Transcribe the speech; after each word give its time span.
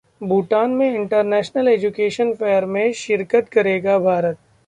भूटान 0.21 0.71
में 0.71 0.93
international 0.95 1.67
education 1.67 2.33
fair 2.33 2.65
में 2.65 2.91
शिरकत 2.93 3.49
करेगा 3.49 3.97
भारत 3.99 4.37